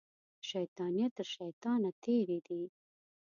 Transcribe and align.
په 0.37 0.43
شیطانیه 0.49 1.07
تر 1.17 1.27
شیطانه 1.35 1.89
تېرې 2.03 2.39
دي 2.47 2.63